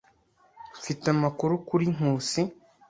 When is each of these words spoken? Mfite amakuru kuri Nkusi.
Mfite 0.79 1.05
amakuru 1.15 1.53
kuri 1.67 1.85
Nkusi. 1.95 2.41